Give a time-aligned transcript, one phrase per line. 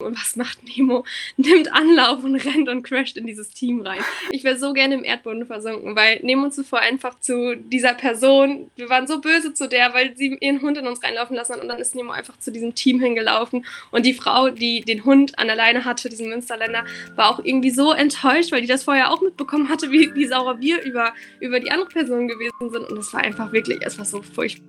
[0.00, 1.04] Und was macht Nemo?
[1.36, 3.98] Nimmt Anlauf und rennt und crasht in dieses Team rein.
[4.30, 8.88] Ich wäre so gerne im Erdboden versunken, weil Nemo zuvor einfach zu dieser Person, wir
[8.90, 11.66] waren so böse zu der, weil sie ihren Hund in uns reinlaufen lassen hat und
[11.66, 15.48] dann ist Nemo einfach zu diesem Team hingelaufen und die Frau, die den Hund an
[15.48, 16.84] der Leine hatte, diesen Münsterländer,
[17.16, 20.60] war auch irgendwie so enttäuscht, weil die das vorher auch mitbekommen hatte, wie, wie sauer
[20.60, 24.04] wir über, über die andere Person gewesen sind und es war einfach wirklich, es war
[24.04, 24.68] so furchtbar.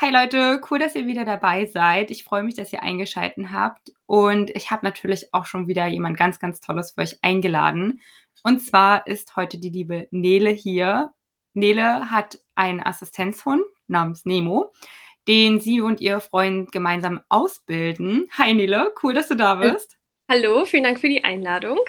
[0.00, 2.12] Hi Leute, cool, dass ihr wieder dabei seid.
[2.12, 3.90] Ich freue mich, dass ihr eingeschaltet habt.
[4.06, 8.00] Und ich habe natürlich auch schon wieder jemand ganz, ganz Tolles für euch eingeladen.
[8.44, 11.12] Und zwar ist heute die liebe Nele hier.
[11.52, 14.72] Nele hat einen Assistenzhund namens Nemo,
[15.26, 18.28] den sie und ihr Freund gemeinsam ausbilden.
[18.38, 19.98] Hi Nele, cool, dass du da bist.
[20.30, 21.80] Hallo, vielen Dank für die Einladung.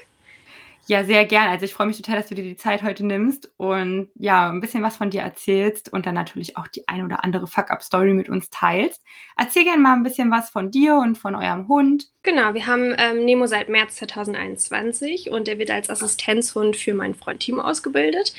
[0.89, 1.49] Ja, sehr gern.
[1.49, 4.59] Also ich freue mich total, dass du dir die Zeit heute nimmst und ja, ein
[4.59, 8.27] bisschen was von dir erzählst und dann natürlich auch die eine oder andere Fuck-Up-Story mit
[8.27, 9.03] uns teilst.
[9.37, 12.07] Erzähl gerne mal ein bisschen was von dir und von eurem Hund.
[12.23, 17.13] Genau, wir haben ähm, Nemo seit März 2021 und er wird als Assistenzhund für meinen
[17.13, 18.33] Freund Timo ausgebildet.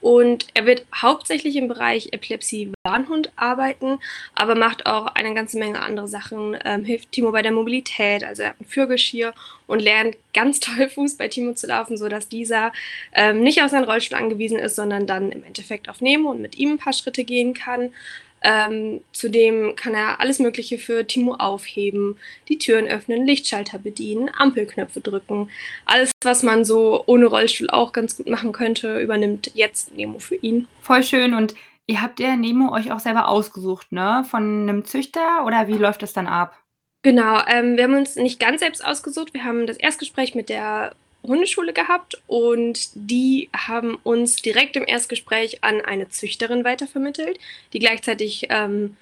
[0.00, 3.98] Und er wird hauptsächlich im Bereich Epilepsie-Warnhund arbeiten,
[4.34, 6.56] aber macht auch eine ganze Menge andere Sachen.
[6.64, 9.34] Ähm, hilft Timo bei der Mobilität, also er hat ein Führgeschirr
[9.66, 12.72] und lernt ganz toll Fuß bei Timo zu laufen, sodass dieser
[13.14, 16.56] ähm, nicht auf seinen Rollstuhl angewiesen ist, sondern dann im Endeffekt auf Nemo und mit
[16.56, 17.92] ihm ein paar Schritte gehen kann.
[18.42, 22.16] Ähm, zudem kann er alles Mögliche für Timo aufheben,
[22.48, 25.50] die Türen öffnen, Lichtschalter bedienen, Ampelknöpfe drücken.
[25.84, 30.36] Alles, was man so ohne Rollstuhl auch ganz gut machen könnte, übernimmt jetzt Nemo für
[30.36, 30.68] ihn.
[30.80, 31.34] Voll schön.
[31.34, 31.54] Und
[31.86, 34.24] ihr habt ja Nemo euch auch selber ausgesucht, ne?
[34.30, 36.56] Von einem Züchter oder wie läuft das dann ab?
[37.02, 39.32] Genau, ähm, wir haben uns nicht ganz selbst ausgesucht.
[39.32, 40.94] Wir haben das Erstgespräch mit der
[41.26, 47.38] Hundeschule gehabt und die haben uns direkt im Erstgespräch an eine Züchterin weitervermittelt,
[47.72, 48.96] die gleichzeitig, ähm,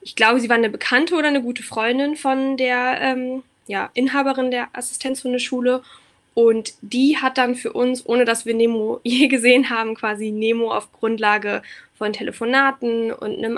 [0.00, 4.50] ich glaube, sie war eine Bekannte oder eine gute Freundin von der ähm, ja, Inhaberin
[4.50, 5.82] der Assistenzhundeschule.
[6.34, 10.70] Und die hat dann für uns, ohne dass wir Nemo je gesehen haben, quasi Nemo
[10.70, 11.62] auf Grundlage
[11.94, 13.56] von Telefonaten und einem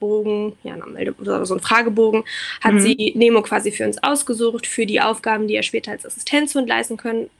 [0.00, 2.24] Anmeldebogen, ja, so ein Fragebogen,
[2.60, 2.80] hat mhm.
[2.80, 6.96] sie Nemo quasi für uns ausgesucht, für die Aufgaben, die er später als Assistenzhund leisten
[6.96, 7.30] können,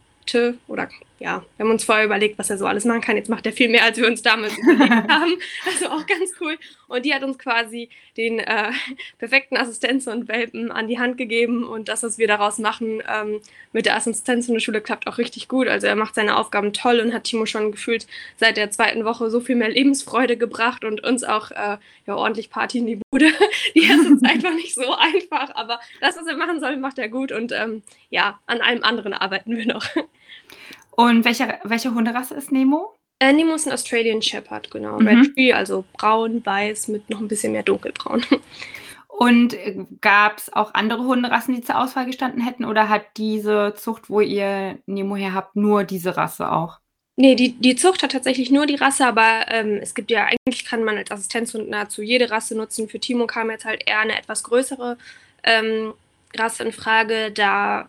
[0.68, 0.88] oder
[1.24, 3.16] ja, wir haben uns vorher überlegt, was er so alles machen kann.
[3.16, 5.32] Jetzt macht er viel mehr, als wir uns damals überlegt haben.
[5.64, 6.58] Also auch ganz cool.
[6.86, 8.72] Und die hat uns quasi den äh,
[9.16, 11.64] perfekten Assistenz und Welpen an die Hand gegeben.
[11.64, 13.40] Und das, was wir daraus machen ähm,
[13.72, 15.66] mit der Assistenz in der Schule, klappt auch richtig gut.
[15.66, 19.30] Also er macht seine Aufgaben toll und hat Timo schon gefühlt seit der zweiten Woche
[19.30, 23.32] so viel mehr Lebensfreude gebracht und uns auch äh, ja, ordentlich Party in die Bude.
[23.74, 27.08] Die erste Zeit war nicht so einfach, aber das, was er machen soll, macht er
[27.08, 27.32] gut.
[27.32, 29.86] Und ähm, ja, an allem anderen arbeiten wir noch.
[30.96, 32.94] Und welche, welche Hunderasse ist Nemo?
[33.18, 34.98] Äh, Nemo ist ein Australian Shepherd, genau.
[34.98, 35.08] Mhm.
[35.08, 38.24] Red Tree, also braun, weiß mit noch ein bisschen mehr dunkelbraun.
[39.08, 42.64] Und äh, gab es auch andere Hunderassen, die zur Auswahl gestanden hätten?
[42.64, 46.80] Oder hat diese Zucht, wo ihr Nemo her habt, nur diese Rasse auch?
[47.16, 50.64] Nee, die, die Zucht hat tatsächlich nur die Rasse, aber ähm, es gibt ja, eigentlich
[50.64, 52.88] kann man als Assistenzhund nahezu jede Rasse nutzen.
[52.88, 54.98] Für Timo kam jetzt halt eher eine etwas größere
[55.44, 55.94] ähm,
[56.36, 57.88] Rasse in Frage, da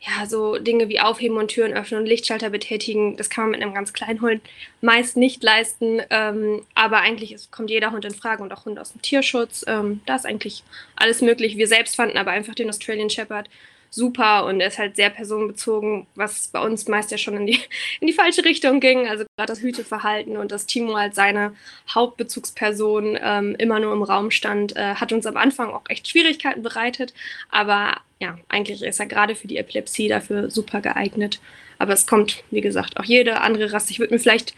[0.00, 3.62] ja, so Dinge wie Aufheben und Türen öffnen und Lichtschalter betätigen, das kann man mit
[3.62, 4.40] einem ganz kleinen Hund
[4.80, 6.00] meist nicht leisten.
[6.08, 9.62] Ähm, aber eigentlich ist, kommt jeder Hund in Frage und auch Hunde aus dem Tierschutz.
[9.66, 10.64] Ähm, da ist eigentlich
[10.96, 11.58] alles möglich.
[11.58, 13.50] Wir selbst fanden aber einfach den Australian Shepherd
[13.90, 17.60] super und er ist halt sehr personenbezogen, was bei uns meist ja schon in die,
[18.00, 19.06] in die falsche Richtung ging.
[19.06, 21.54] Also gerade das Hüteverhalten und dass Timo als seine
[21.94, 26.62] Hauptbezugsperson ähm, immer nur im Raum stand, äh, hat uns am Anfang auch echt Schwierigkeiten
[26.62, 27.12] bereitet.
[27.50, 31.40] Aber ja, eigentlich ist er gerade für die Epilepsie dafür super geeignet.
[31.78, 33.90] Aber es kommt, wie gesagt, auch jede andere Rasse.
[33.90, 34.54] Ich würde mir vielleicht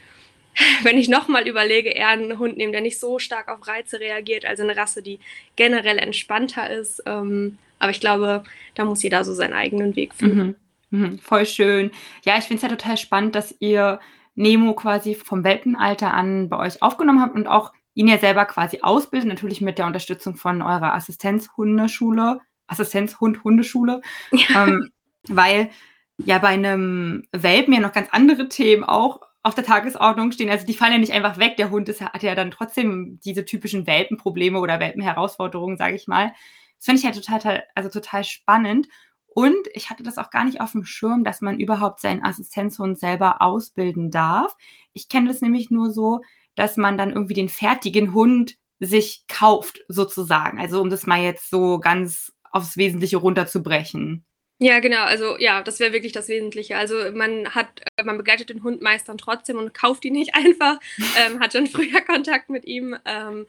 [0.82, 4.44] wenn ich nochmal überlege, eher einen Hund nehmen, der nicht so stark auf Reize reagiert,
[4.44, 5.18] also eine Rasse, die
[5.56, 7.02] generell entspannter ist.
[7.06, 8.44] Ähm, aber ich glaube,
[8.74, 10.56] da muss jeder so seinen eigenen Weg finden.
[10.90, 10.98] Mhm.
[10.98, 11.18] Mhm.
[11.18, 11.90] Voll schön.
[12.24, 13.98] Ja, ich finde es ja total spannend, dass ihr
[14.34, 18.80] Nemo quasi vom Welpenalter an bei euch aufgenommen habt und auch ihn ja selber quasi
[18.82, 22.40] ausbildet, natürlich mit der Unterstützung von eurer Assistenzhundeschule,
[22.72, 24.00] Assistenzhund-Hundeschule,
[24.32, 24.66] ja.
[24.66, 24.90] ähm,
[25.28, 25.70] weil
[26.18, 30.50] ja bei einem Welpen ja noch ganz andere Themen auch auf der Tagesordnung stehen.
[30.50, 31.56] Also die fallen ja nicht einfach weg.
[31.56, 36.32] Der Hund ist, hat ja dann trotzdem diese typischen Welpenprobleme oder Welpenherausforderungen, sage ich mal.
[36.76, 38.88] Das finde ich ja total, also total spannend.
[39.26, 42.98] Und ich hatte das auch gar nicht auf dem Schirm, dass man überhaupt seinen Assistenzhund
[42.98, 44.54] selber ausbilden darf.
[44.92, 46.20] Ich kenne das nämlich nur so,
[46.54, 50.60] dass man dann irgendwie den fertigen Hund sich kauft, sozusagen.
[50.60, 54.24] Also um das mal jetzt so ganz aufs Wesentliche runterzubrechen.
[54.58, 55.02] Ja, genau.
[55.02, 56.76] Also ja, das wäre wirklich das Wesentliche.
[56.76, 57.66] Also man hat,
[57.96, 60.78] äh, man begleitet den Hund meist dann trotzdem und kauft ihn nicht einfach.
[61.18, 62.96] ähm, hat schon früher Kontakt mit ihm.
[63.04, 63.46] Ähm,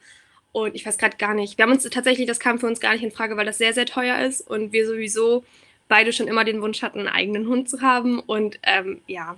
[0.52, 1.58] und ich weiß gerade gar nicht.
[1.58, 3.74] Wir haben uns tatsächlich, das kam für uns gar nicht in Frage, weil das sehr,
[3.74, 5.44] sehr teuer ist und wir sowieso
[5.88, 8.20] beide schon immer den Wunsch hatten, einen eigenen Hund zu haben.
[8.20, 9.38] Und ähm, ja,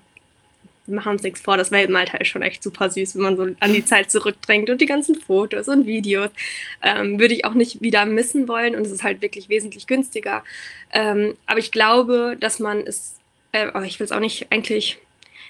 [0.87, 3.73] machen uns nichts vor, das Welpenalter ist schon echt super süß, wenn man so an
[3.73, 6.29] die Zeit zurückdrängt und die ganzen Fotos und Videos.
[6.81, 10.43] Ähm, würde ich auch nicht wieder missen wollen und es ist halt wirklich wesentlich günstiger.
[10.91, 13.15] Ähm, aber ich glaube, dass man es,
[13.51, 14.99] äh, ich will es auch nicht eigentlich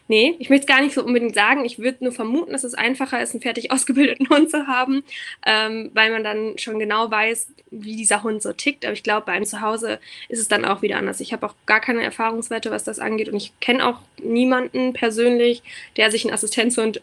[0.07, 1.66] Nee, ich möchte es gar nicht so unbedingt sagen.
[1.66, 5.04] Ich würde nur vermuten, dass es einfacher ist, einen fertig ausgebildeten Hund zu haben,
[5.46, 8.86] ähm, weil man dann schon genau weiß, wie dieser Hund so tickt.
[8.86, 10.00] Aber ich glaube, bei einem Zuhause
[10.30, 11.19] ist es dann auch wieder anders.
[11.19, 13.30] Ich habe auch gar keine Erfahrungswerte, was das angeht.
[13.30, 15.63] Und ich kenne auch niemanden persönlich,
[15.98, 17.02] der sich einen Assistenzhund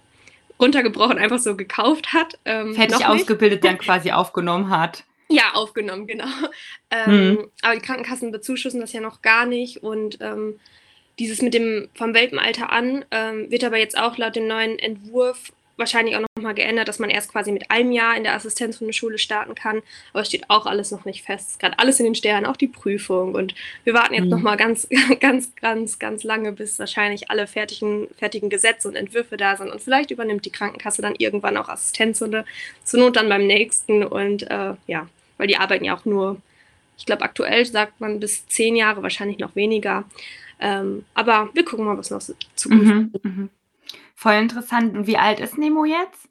[0.60, 2.38] runtergebrochen einfach so gekauft hat.
[2.44, 5.04] Ähm, fertig ausgebildet, dann quasi aufgenommen hat.
[5.28, 6.26] Ja, aufgenommen, genau.
[6.90, 7.50] Ähm, hm.
[7.62, 9.82] Aber die Krankenkassen bezuschussen das ja noch gar nicht.
[9.82, 10.60] Und ähm,
[11.18, 15.52] dieses mit dem vom Welpenalter an ähm, wird aber jetzt auch laut dem neuen Entwurf
[15.76, 18.86] wahrscheinlich auch nochmal geändert, dass man erst quasi mit einem Jahr in der Assistenz von
[18.86, 19.82] der Schule starten kann.
[20.12, 21.46] Aber es steht auch alles noch nicht fest.
[21.46, 23.34] Es ist gerade alles in den Sternen, auch die Prüfung.
[23.34, 23.54] Und
[23.84, 24.30] wir warten jetzt mhm.
[24.30, 24.88] nochmal ganz,
[25.20, 29.70] ganz, ganz, ganz lange, bis wahrscheinlich alle fertigen, fertigen Gesetze und Entwürfe da sind.
[29.70, 32.44] Und vielleicht übernimmt die Krankenkasse dann irgendwann auch Assistenzhunde.
[32.84, 34.04] Zur Not dann beim nächsten.
[34.04, 35.08] Und äh, ja,
[35.38, 36.40] weil die arbeiten ja auch nur,
[36.98, 40.04] ich glaube, aktuell sagt man bis zehn Jahre, wahrscheinlich noch weniger.
[40.62, 42.22] Ähm, aber wir gucken mal, was noch
[42.54, 43.50] Zukunft mhm, mhm.
[44.14, 44.96] Voll interessant.
[44.96, 46.28] Und wie alt ist Nemo jetzt?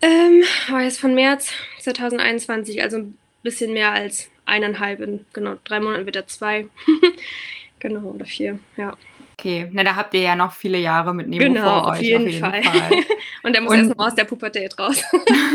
[0.00, 5.00] Ähm, war jetzt von März 2021, also ein bisschen mehr als eineinhalb.
[5.00, 6.68] In, genau, drei Monaten wird er zwei.
[7.80, 8.96] genau, oder vier, ja.
[9.32, 12.02] Okay, na da habt ihr ja noch viele Jahre mit Nemo genau, vor auf euch.
[12.02, 12.62] Jeden auf jeden Fall.
[12.62, 12.90] Fall.
[13.42, 15.02] Und der muss erst mal aus der Pubertät raus.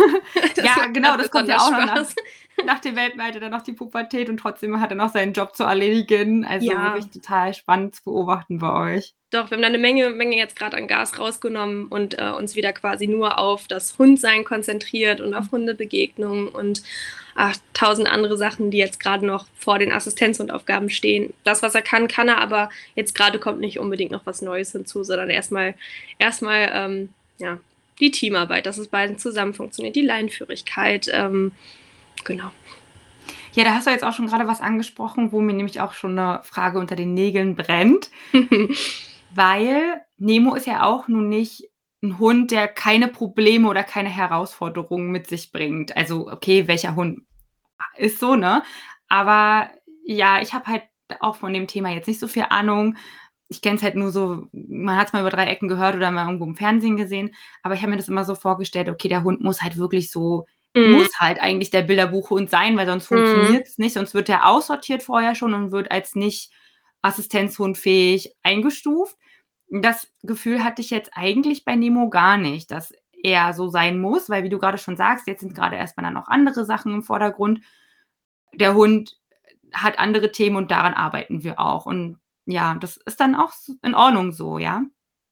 [0.57, 2.05] ja, genau, das kommt ja auch noch nach,
[2.65, 5.63] nach dem Weltmeiter dann noch die Pubertät und trotzdem hat er noch seinen Job zu
[5.63, 6.45] erledigen.
[6.45, 6.93] Also ja.
[6.93, 9.13] wirklich total spannend zu beobachten bei euch.
[9.29, 12.55] Doch, wir haben da eine Menge, Menge jetzt gerade an Gas rausgenommen und äh, uns
[12.55, 16.81] wieder quasi nur auf das Hundsein konzentriert und auf Hundebegegnungen und
[17.35, 21.33] ach, tausend andere Sachen, die jetzt gerade noch vor den Assistenzhundaufgaben stehen.
[21.43, 24.71] Das, was er kann, kann er, aber jetzt gerade kommt nicht unbedingt noch was Neues
[24.71, 25.75] hinzu, sondern erstmal
[26.19, 27.59] erstmal ähm, ja,
[27.99, 31.51] die Teamarbeit, dass es beiden zusammen funktioniert, die Leinführigkeit, ähm,
[32.23, 32.51] genau.
[33.53, 36.17] Ja, da hast du jetzt auch schon gerade was angesprochen, wo mir nämlich auch schon
[36.17, 38.11] eine Frage unter den Nägeln brennt.
[39.33, 41.69] Weil Nemo ist ja auch nun nicht
[42.03, 45.97] ein Hund, der keine Probleme oder keine Herausforderungen mit sich bringt.
[45.97, 47.21] Also, okay, welcher Hund
[47.97, 48.63] ist so, ne?
[49.09, 49.69] Aber
[50.05, 50.83] ja, ich habe halt
[51.19, 52.95] auch von dem Thema jetzt nicht so viel Ahnung.
[53.49, 56.11] Ich kenne es halt nur so, man hat es mal über drei Ecken gehört oder
[56.11, 57.33] mal irgendwo im Fernsehen gesehen,
[57.63, 60.45] aber ich habe mir das immer so vorgestellt, okay, der Hund muss halt wirklich so
[60.77, 60.91] Mhm.
[60.93, 63.17] Muss halt eigentlich der Bilderbuchhund sein, weil sonst mhm.
[63.17, 63.93] funktioniert es nicht.
[63.93, 66.51] Sonst wird er aussortiert vorher schon und wird als nicht
[67.01, 69.17] assistenzhundfähig eingestuft.
[69.69, 72.93] Das Gefühl hatte ich jetzt eigentlich bei Nemo gar nicht, dass
[73.23, 76.13] er so sein muss, weil wie du gerade schon sagst, jetzt sind gerade erstmal dann
[76.13, 77.61] noch andere Sachen im Vordergrund.
[78.53, 79.17] Der Hund
[79.73, 81.85] hat andere Themen und daran arbeiten wir auch.
[81.85, 83.51] Und ja, das ist dann auch
[83.83, 84.83] in Ordnung so, ja.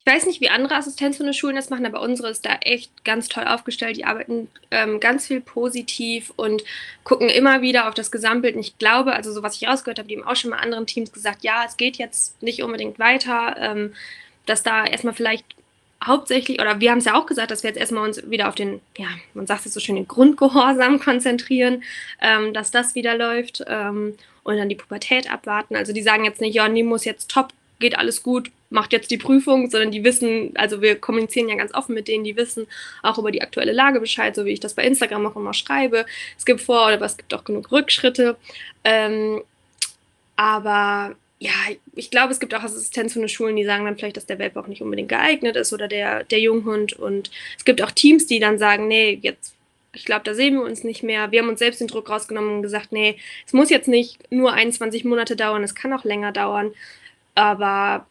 [0.08, 3.46] Ich weiß nicht, wie andere Assistenzhundeschulen das machen, aber unsere ist da echt ganz toll
[3.46, 3.98] aufgestellt.
[3.98, 6.64] Die arbeiten ähm, ganz viel positiv und
[7.04, 8.54] gucken immer wieder auf das Gesamtbild.
[8.54, 10.86] Und ich glaube, also so was ich rausgehört habe, die haben auch schon mal anderen
[10.86, 13.96] Teams gesagt, ja, es geht jetzt nicht unbedingt weiter, ähm,
[14.46, 15.46] dass da erstmal vielleicht
[16.04, 18.56] hauptsächlich, oder wir haben es ja auch gesagt, dass wir jetzt erstmal uns wieder auf
[18.56, 21.84] den, ja, man sagt es so schön, den Grundgehorsam konzentrieren,
[22.22, 25.76] ähm, dass das wieder läuft ähm, und dann die Pubertät abwarten.
[25.76, 29.12] Also die sagen jetzt nicht, ja, Nemo muss jetzt top geht alles gut, macht jetzt
[29.12, 32.67] die Prüfung, sondern die wissen, also wir kommunizieren ja ganz offen mit denen, die wissen
[33.03, 36.05] auch über die aktuelle Lage Bescheid, so wie ich das bei Instagram auch immer schreibe.
[36.38, 38.38] Es gibt Vor- aber es gibt auch genug Rückschritte.
[38.84, 39.41] Ähm,
[40.36, 41.51] aber ja,
[41.94, 44.82] ich glaube, es gibt auch Assistenzhunde-Schulen, die sagen dann vielleicht, dass der Welpe auch nicht
[44.82, 46.94] unbedingt geeignet ist oder der, der Junghund.
[46.94, 49.55] Und es gibt auch Teams, die dann sagen, nee, jetzt
[49.96, 51.32] ich glaube, da sehen wir uns nicht mehr.
[51.32, 53.17] Wir haben uns selbst den Druck rausgenommen und gesagt, nee,
[53.48, 56.74] es muss jetzt nicht nur 21 Monate dauern, es kann auch länger dauern.
[57.36, 58.06] Aber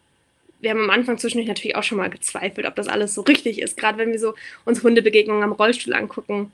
[0.61, 3.61] wir haben am Anfang zwischendurch natürlich auch schon mal gezweifelt, ob das alles so richtig
[3.61, 3.77] ist.
[3.77, 6.53] Gerade wenn wir so uns Hundebegegnungen am Rollstuhl angucken.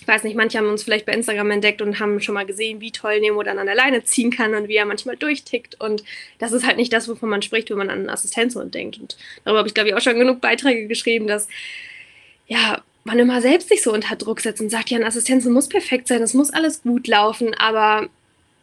[0.00, 2.80] ich weiß nicht, manche haben uns vielleicht bei Instagram entdeckt und haben schon mal gesehen,
[2.80, 5.80] wie toll Nemo dann an der Leine ziehen kann und wie er manchmal durchtickt.
[5.80, 6.04] Und
[6.38, 8.98] das ist halt nicht das, wovon man spricht, wenn man an einen Assistenzhund denkt.
[8.98, 11.48] Und darüber habe ich, glaube ich, auch schon genug Beiträge geschrieben, dass
[12.46, 15.68] ja, man immer selbst sich so unter Druck setzt und sagt, ja, ein Assistenzhund muss
[15.68, 18.08] perfekt sein, es muss alles gut laufen, aber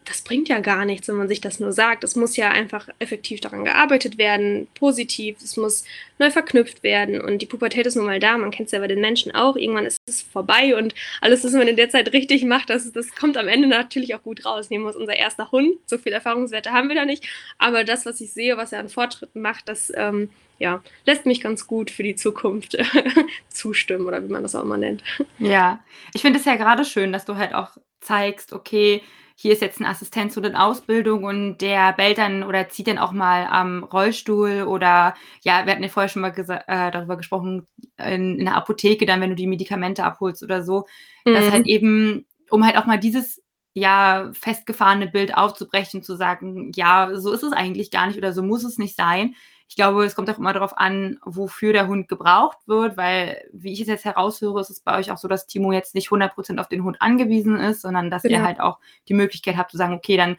[0.05, 2.03] das bringt ja gar nichts, wenn man sich das nur sagt.
[2.03, 5.83] Es muss ja einfach effektiv daran gearbeitet werden, positiv, es muss
[6.19, 8.87] neu verknüpft werden und die Pubertät ist nun mal da, man kennt es ja bei
[8.87, 12.45] den Menschen auch, irgendwann ist es vorbei und alles, was man in der Zeit richtig
[12.45, 14.69] macht, das, das kommt am Ende natürlich auch gut raus.
[14.69, 18.05] Nehmen wir uns unser erster Hund, so viel Erfahrungswerte haben wir da nicht, aber das,
[18.05, 21.91] was ich sehe, was er an Fortschritten macht, das ähm, ja, lässt mich ganz gut
[21.91, 22.77] für die Zukunft
[23.49, 25.03] zustimmen oder wie man das auch immer nennt.
[25.39, 25.79] Ja,
[26.13, 29.01] ich finde es ja gerade schön, dass du halt auch zeigst, okay,
[29.37, 33.11] hier ist jetzt ein Assistenzhund in Ausbildung und der bellt dann oder zieht dann auch
[33.11, 35.13] mal am Rollstuhl oder
[35.43, 39.19] ja, wir hatten ja vorher schon mal äh, darüber gesprochen, in, in, der Apotheke dann,
[39.19, 40.85] wenn du die Medikamente abholst oder so,
[41.25, 41.33] mhm.
[41.33, 47.11] dass halt eben, um halt auch mal dieses ja festgefahrene Bild aufzubrechen, zu sagen, ja,
[47.15, 49.35] so ist es eigentlich gar nicht oder so muss es nicht sein,
[49.67, 53.73] ich glaube, es kommt auch immer darauf an, wofür der Hund gebraucht wird, weil, wie
[53.73, 56.59] ich es jetzt heraushöre, ist es bei euch auch so, dass Timo jetzt nicht 100%
[56.59, 58.37] auf den Hund angewiesen ist, sondern dass genau.
[58.37, 60.37] ihr halt auch die Möglichkeit habt zu sagen, okay, dann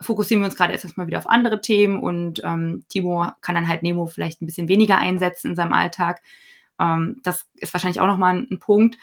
[0.00, 3.82] fokussieren wir uns gerade erstmal wieder auf andere Themen und ähm, Timo kann dann halt
[3.82, 6.22] Nemo vielleicht ein bisschen weniger einsetzen in seinem Alltag.
[6.78, 8.94] Ähm, das ist wahrscheinlich auch nochmal ein, ein Punkt.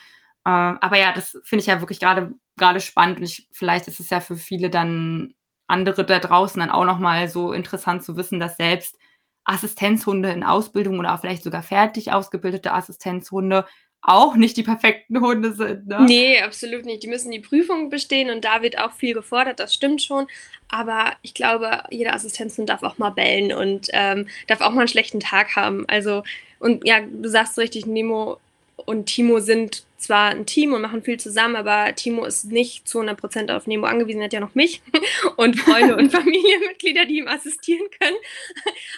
[0.46, 4.00] Äh, aber ja, das finde ich ja wirklich gerade gerade spannend und ich, vielleicht ist
[4.00, 5.34] es ja für viele dann
[5.67, 8.98] andere da draußen dann auch nochmal so interessant zu wissen, dass selbst
[9.45, 13.65] Assistenzhunde in Ausbildung oder vielleicht sogar fertig ausgebildete Assistenzhunde
[14.07, 15.87] auch nicht die perfekten Hunde sind.
[15.87, 16.01] Ne?
[16.01, 17.01] Nee, absolut nicht.
[17.01, 20.27] Die müssen die Prüfung bestehen und da wird auch viel gefordert, das stimmt schon.
[20.69, 24.87] Aber ich glaube, jeder Assistenzhund darf auch mal bellen und ähm, darf auch mal einen
[24.87, 25.85] schlechten Tag haben.
[25.87, 26.23] Also,
[26.59, 28.37] und ja, du sagst richtig, Nemo
[28.75, 33.00] und Timo sind zwar ein Team und machen viel zusammen, aber Timo ist nicht zu
[33.00, 34.82] 100% auf Nemo angewiesen, er hat ja noch mich
[35.38, 38.17] und Freunde und Familienmitglieder, die ihm assistieren können.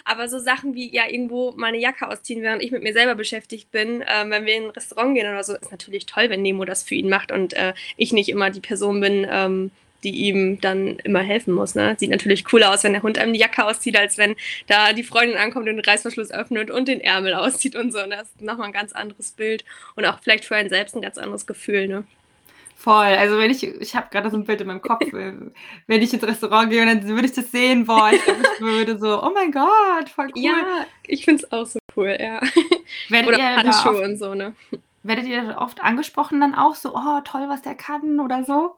[0.03, 3.72] Aber so Sachen wie ja irgendwo meine Jacke ausziehen, während ich mit mir selber beschäftigt
[3.72, 6.65] bin, äh, wenn wir in ein Restaurant gehen oder so, ist natürlich toll, wenn Nemo
[6.65, 9.72] das für ihn macht und äh, ich nicht immer die Person bin, ähm,
[10.07, 11.75] die ihm dann immer helfen muss.
[11.75, 11.97] Ne?
[11.99, 14.35] Sieht natürlich cooler aus, wenn der Hund einem die Jacke auszieht, als wenn
[14.67, 18.01] da die Freundin ankommt und den Reißverschluss öffnet und den Ärmel auszieht und so.
[18.01, 21.01] Und das ist nochmal ein ganz anderes Bild und auch vielleicht für einen selbst ein
[21.01, 21.89] ganz anderes Gefühl.
[21.89, 22.05] Ne?
[22.77, 22.93] Voll.
[22.93, 26.23] Also wenn ich, ich habe gerade so ein Bild in meinem Kopf, wenn ich ins
[26.23, 29.51] Restaurant gehe und dann würde ich das sehen, boah, ich, ich würde so, oh mein
[29.51, 30.41] Gott, voll cool.
[30.41, 32.39] Ja, ich finde es auch so cool, ja.
[33.09, 34.53] Werdet Oder Handschuhe und so, ne?
[35.07, 38.75] Werdet ihr oft angesprochen dann auch so, oh toll, was der kann oder so?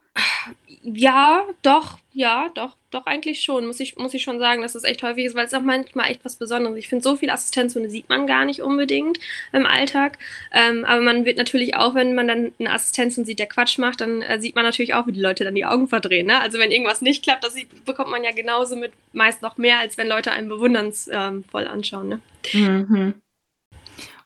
[0.84, 4.84] Ja, doch, ja, doch, doch eigentlich schon, muss ich, muss ich schon sagen, dass es
[4.84, 6.84] echt häufig ist, weil es auch manchmal echt was Besonderes ist.
[6.84, 9.20] Ich finde, so viel Assistenzhunde sieht man gar nicht unbedingt
[9.54, 10.20] im Alltag.
[10.52, 14.02] Ähm, aber man wird natürlich auch, wenn man dann einen Assistenzhund sieht, der Quatsch macht,
[14.02, 16.28] dann äh, sieht man natürlich auch, wie die Leute dann die Augen verdrehen.
[16.28, 16.40] Ne?
[16.40, 19.80] Also wenn irgendwas nicht klappt, das sieht, bekommt man ja genauso mit, meist noch mehr,
[19.80, 22.08] als wenn Leute einen bewundernsvoll ähm, anschauen.
[22.08, 22.22] Ne?
[22.54, 23.16] Mhm.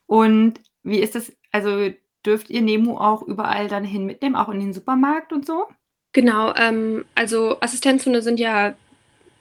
[0.06, 1.90] Und wie ist das, also
[2.26, 5.68] dürft ihr Nemo auch überall dann hin mitnehmen, auch in den Supermarkt und so?
[6.12, 8.74] Genau, ähm, also Assistenzhunde sind ja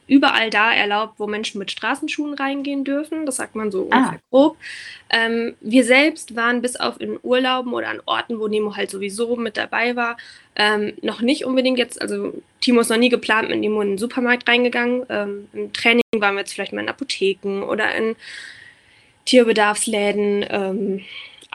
[0.06, 3.26] überall da erlaubt, wo Menschen mit Straßenschuhen reingehen dürfen.
[3.26, 3.98] Das sagt man so ah.
[3.98, 4.58] ungefähr grob.
[5.10, 9.36] Ähm, wir selbst waren bis auf in Urlauben oder an Orten, wo Nemo halt sowieso
[9.36, 10.18] mit dabei war,
[10.56, 13.98] ähm, noch nicht unbedingt jetzt, also Timo ist noch nie geplant mit Nemo in den
[13.98, 15.04] Supermarkt reingegangen.
[15.10, 18.16] Ähm, Im Training waren wir jetzt vielleicht mal in Apotheken oder in
[19.26, 20.46] Tierbedarfsläden.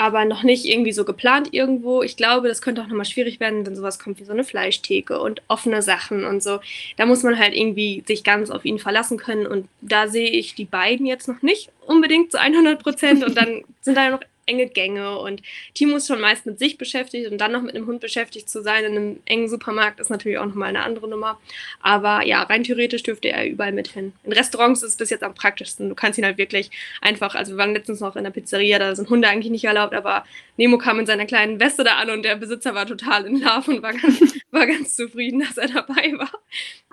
[0.00, 2.04] Aber noch nicht irgendwie so geplant irgendwo.
[2.04, 5.18] Ich glaube, das könnte auch nochmal schwierig werden, wenn sowas kommt wie so eine Fleischtheke
[5.18, 6.60] und offene Sachen und so.
[6.96, 10.54] Da muss man halt irgendwie sich ganz auf ihn verlassen können und da sehe ich
[10.54, 14.66] die beiden jetzt noch nicht unbedingt zu 100 Prozent und dann sind da noch enge
[14.66, 15.42] Gänge und
[15.74, 18.62] Timo ist schon meist mit sich beschäftigt und dann noch mit einem Hund beschäftigt zu
[18.62, 21.38] sein in einem engen Supermarkt ist natürlich auch nochmal eine andere Nummer.
[21.80, 24.12] Aber ja, rein theoretisch dürfte er überall mit hin.
[24.24, 25.88] In Restaurants ist es bis jetzt am praktischsten.
[25.88, 28.96] Du kannst ihn halt wirklich einfach, also wir waren letztens noch in der Pizzeria, da
[28.96, 30.24] sind Hunde eigentlich nicht erlaubt, aber
[30.56, 33.70] Nemo kam in seiner kleinen Weste da an und der Besitzer war total in Love
[33.70, 36.30] und war ganz, war ganz zufrieden, dass er dabei war.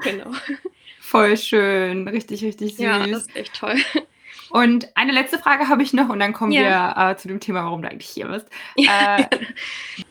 [0.04, 0.32] Genau.
[1.00, 2.80] Voll schön, richtig, richtig süß.
[2.80, 3.76] Ja, das ist echt toll.
[4.56, 6.96] Und eine letzte Frage habe ich noch und dann kommen ja.
[6.96, 8.48] wir äh, zu dem Thema, warum du eigentlich hier bist.
[8.78, 9.18] Ja.
[9.18, 9.28] Äh,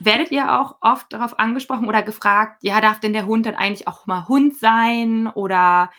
[0.00, 3.88] werdet ihr auch oft darauf angesprochen oder gefragt, ja, darf denn der Hund dann eigentlich
[3.88, 5.90] auch mal Hund sein oder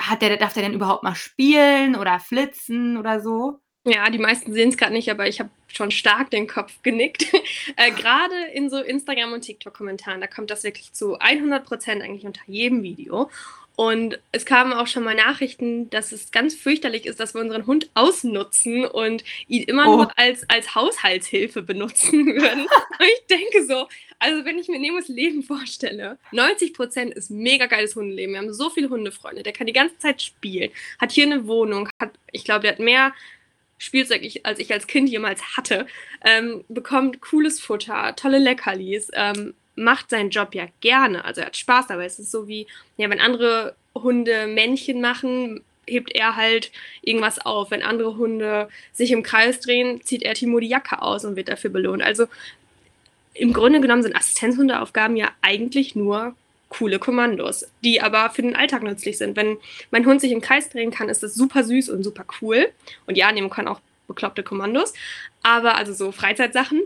[0.00, 3.60] hat der, darf der denn überhaupt mal spielen oder flitzen oder so?
[3.84, 7.32] Ja, die meisten sehen es gerade nicht, aber ich habe schon stark den Kopf genickt.
[7.76, 12.42] äh, gerade in so Instagram- und TikTok-Kommentaren, da kommt das wirklich zu 100% eigentlich unter
[12.48, 13.30] jedem Video.
[13.76, 17.66] Und es kamen auch schon mal Nachrichten, dass es ganz fürchterlich ist, dass wir unseren
[17.66, 19.96] Hund ausnutzen und ihn immer oh.
[19.96, 22.62] nur als, als Haushaltshilfe benutzen würden.
[22.62, 23.88] und ich denke so,
[24.20, 28.34] also wenn ich mir Nemos Leben vorstelle, 90 Prozent ist mega geiles Hundeleben.
[28.34, 29.42] Wir haben so viele Hundefreunde.
[29.42, 32.78] Der kann die ganze Zeit spielen, hat hier eine Wohnung, hat, ich glaube, der hat
[32.78, 33.12] mehr
[33.78, 35.86] Spielzeug, als ich als Kind jemals hatte,
[36.24, 41.24] ähm, bekommt cooles Futter, tolle Leckerlis, ähm, macht seinen Job ja gerne.
[41.24, 42.04] Also er hat Spaß dabei.
[42.04, 42.66] Es ist so wie,
[42.96, 46.70] ja, wenn andere Hunde Männchen machen, hebt er halt
[47.02, 47.70] irgendwas auf.
[47.70, 51.48] Wenn andere Hunde sich im Kreis drehen, zieht er Timo die Jacke aus und wird
[51.48, 52.02] dafür belohnt.
[52.02, 52.26] Also
[53.34, 56.34] im Grunde genommen sind Assistenzhundeaufgaben ja eigentlich nur
[56.68, 59.36] coole Kommandos, die aber für den Alltag nützlich sind.
[59.36, 59.58] Wenn
[59.90, 62.68] mein Hund sich im Kreis drehen kann, ist das super süß und super cool.
[63.06, 64.92] Und ja, nehmen kann auch bekloppte Kommandos,
[65.42, 66.82] aber also so Freizeitsachen.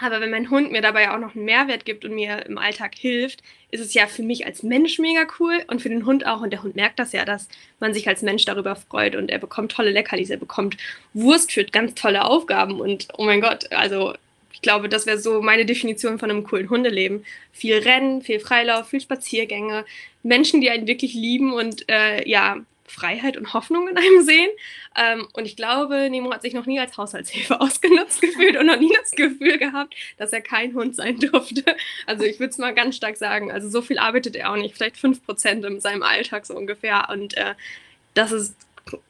[0.00, 2.94] Aber wenn mein Hund mir dabei auch noch einen Mehrwert gibt und mir im Alltag
[2.94, 6.40] hilft, ist es ja für mich als Mensch mega cool und für den Hund auch.
[6.40, 7.48] Und der Hund merkt das ja, dass
[7.80, 10.76] man sich als Mensch darüber freut und er bekommt tolle Leckerlis, er bekommt
[11.14, 12.80] Wurst für ganz tolle Aufgaben.
[12.80, 14.14] Und oh mein Gott, also
[14.52, 17.24] ich glaube, das wäre so meine Definition von einem coolen Hundeleben.
[17.52, 19.84] Viel Rennen, viel Freilauf, viel Spaziergänge,
[20.22, 22.58] Menschen, die einen wirklich lieben und äh, ja,
[22.90, 24.50] Freiheit und Hoffnung in einem sehen.
[24.96, 28.78] Ähm, und ich glaube, Nemo hat sich noch nie als Haushaltshilfe ausgenutzt gefühlt und noch
[28.78, 31.64] nie das Gefühl gehabt, dass er kein Hund sein durfte.
[32.06, 33.50] Also ich würde es mal ganz stark sagen.
[33.50, 37.08] Also so viel arbeitet er auch nicht, vielleicht 5% in seinem Alltag so ungefähr.
[37.10, 37.54] Und äh,
[38.14, 38.56] das ist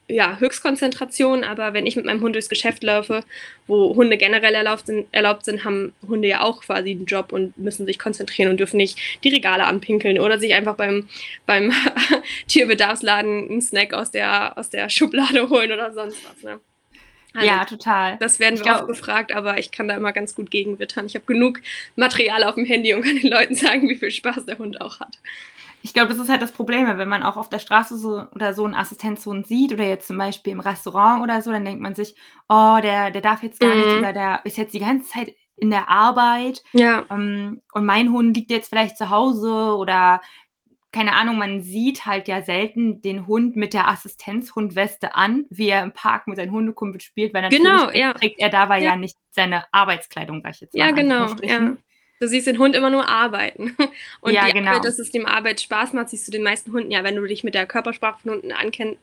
[0.07, 3.23] ja, Höchstkonzentration, aber wenn ich mit meinem Hund durchs Geschäft laufe,
[3.67, 7.57] wo Hunde generell erlaubt sind, erlaubt sind, haben Hunde ja auch quasi einen Job und
[7.57, 11.07] müssen sich konzentrieren und dürfen nicht die Regale anpinkeln oder sich einfach beim,
[11.45, 11.71] beim
[12.47, 16.43] Tierbedarfsladen einen Snack aus der, aus der Schublade holen oder sonst was.
[16.43, 16.59] Ne?
[17.33, 18.17] Also, ja, total.
[18.17, 21.05] Das werden wir glaub, auch gefragt, aber ich kann da immer ganz gut gegenwittern.
[21.05, 21.61] Ich habe genug
[21.95, 24.99] Material auf dem Handy und kann den Leuten sagen, wie viel Spaß der Hund auch
[24.99, 25.19] hat.
[25.81, 28.53] Ich glaube, das ist halt das Problem, wenn man auch auf der Straße so oder
[28.53, 31.95] so einen Assistenzhund sieht oder jetzt zum Beispiel im Restaurant oder so, dann denkt man
[31.95, 32.15] sich,
[32.49, 33.81] oh, der, der darf jetzt gar mhm.
[33.81, 36.63] nicht oder der ist jetzt die ganze Zeit in der Arbeit.
[36.73, 37.05] Ja.
[37.09, 40.21] Ähm, und mein Hund liegt jetzt vielleicht zu Hause oder
[40.91, 45.83] keine Ahnung, man sieht halt ja selten den Hund mit der Assistenzhundweste an, wie er
[45.83, 48.13] im Park mit seinem Hundekumpel spielt, weil natürlich genau, ja.
[48.13, 48.91] trägt er dabei ja.
[48.91, 50.75] ja nicht seine Arbeitskleidung, sag ich jetzt.
[50.75, 51.33] Ja, genau.
[51.43, 51.75] Ja.
[52.19, 53.77] Du siehst den Hund immer nur arbeiten.
[54.21, 54.71] Und ja, die genau.
[54.71, 57.25] Arbeit, dass es dem Arbeit Spaß macht, siehst du den meisten Hunden ja, wenn du
[57.25, 58.51] dich mit der Körpersprache von Hunden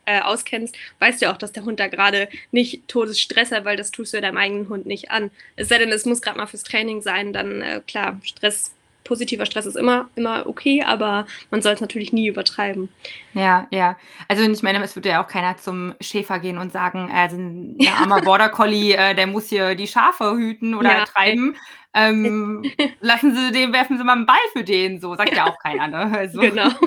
[0.05, 3.91] äh, auskennst, weißt du auch, dass der Hund da gerade nicht Todesstress hat, weil das
[3.91, 5.31] tust du deinem eigenen Hund nicht an.
[5.55, 8.75] Es sei denn, es muss gerade mal fürs Training sein, dann äh, klar, Stress
[9.07, 12.89] positiver Stress ist immer, immer okay, aber man soll es natürlich nie übertreiben.
[13.33, 13.97] Ja, ja.
[14.29, 17.79] Also ich meine, es würde ja auch keiner zum Schäfer gehen und sagen, also ein
[17.99, 21.05] armer Border Collie, äh, der muss hier die Schafe hüten oder ja.
[21.05, 21.57] treiben.
[21.95, 22.63] Ähm,
[23.01, 25.59] lassen Sie den, werfen Sie mal einen Ball für den, so sagt ja, ja auch
[25.59, 25.89] keiner.
[25.89, 26.17] Ne?
[26.17, 26.41] Also.
[26.41, 26.69] Genau.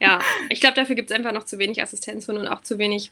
[0.00, 3.10] Ja, ich glaube, dafür gibt es einfach noch zu wenig Assistenzhunde und auch zu wenig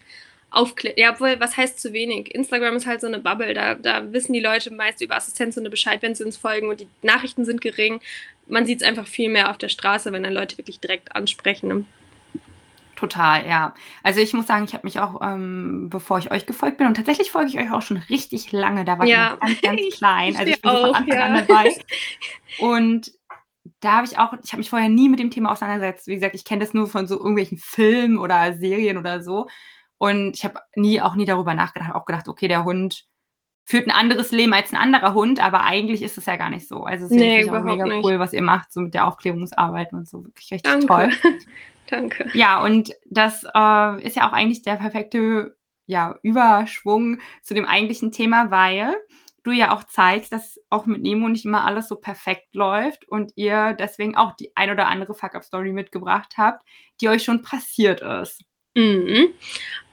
[0.51, 0.97] aufklären.
[0.99, 2.35] Ja, obwohl, was heißt zu wenig?
[2.35, 6.03] Instagram ist halt so eine Bubble, da, da wissen die Leute meist über Assistenzhunde Bescheid,
[6.03, 8.01] wenn sie uns folgen und die Nachrichten sind gering.
[8.47, 11.69] Man sieht es einfach viel mehr auf der Straße, wenn dann Leute wirklich direkt ansprechen.
[11.69, 11.85] Ne?
[12.97, 13.75] Total, ja.
[14.03, 16.95] Also ich muss sagen, ich habe mich auch, ähm, bevor ich euch gefolgt bin, und
[16.95, 19.35] tatsächlich folge ich euch auch schon richtig lange, da war ja.
[19.47, 20.37] ich ganz, ganz klein.
[20.37, 21.25] Also ich bin auch, von Anfang ja.
[21.27, 21.77] an dabei.
[22.59, 23.13] Und
[23.81, 26.07] da habe ich auch, ich habe mich vorher nie mit dem Thema auseinandergesetzt.
[26.07, 29.47] Wie gesagt, ich kenne das nur von so irgendwelchen Filmen oder Serien oder so.
[29.99, 33.07] Und ich habe nie auch nie darüber nachgedacht, auch gedacht, okay, der Hund
[33.65, 36.69] führt ein anderes Leben als ein anderer Hund, aber eigentlich ist es ja gar nicht
[36.69, 36.85] so.
[36.85, 38.05] Also es ist nee, auch mega nicht.
[38.05, 40.25] cool, was ihr macht, so mit der Aufklärungsarbeit und so.
[40.25, 40.87] Wirklich richtig Danke.
[40.87, 41.11] toll.
[41.89, 42.31] Danke.
[42.33, 45.57] Ja, und das äh, ist ja auch eigentlich der perfekte
[45.87, 48.95] ja, Überschwung zu dem eigentlichen Thema, weil
[49.43, 53.33] du ja auch zeigst, dass auch mit Nemo nicht immer alles so perfekt läuft und
[53.37, 56.67] ihr deswegen auch die ein oder andere Fuck-Up-Story mitgebracht habt,
[57.01, 58.45] die euch schon passiert ist.
[58.77, 59.33] Mhm.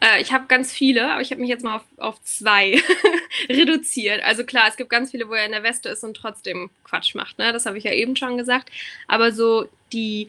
[0.02, 2.82] Äh, ich habe ganz viele, aber ich habe mich jetzt mal auf, auf zwei
[3.50, 4.22] reduziert.
[4.24, 7.16] Also klar, es gibt ganz viele, wo er in der Weste ist und trotzdem Quatsch
[7.16, 7.40] macht.
[7.40, 7.54] Ne?
[7.54, 8.70] Das habe ich ja eben schon gesagt.
[9.08, 10.28] Aber so die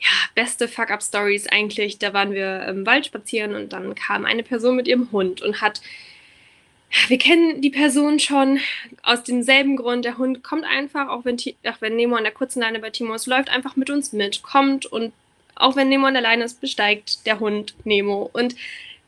[0.00, 4.74] ja, beste Fuck-Up-Stories eigentlich, da waren wir im Wald spazieren und dann kam eine Person
[4.74, 5.80] mit ihrem Hund und hat
[7.08, 8.60] wir kennen die Person schon
[9.02, 10.04] aus demselben Grund.
[10.04, 13.14] Der Hund kommt einfach, auch wenn, auch wenn Nemo an der kurzen Leine bei Timo
[13.14, 15.12] ist, läuft einfach mit uns mit, kommt und
[15.56, 18.30] auch wenn Nemo an der Leine ist, besteigt der Hund Nemo.
[18.32, 18.54] Und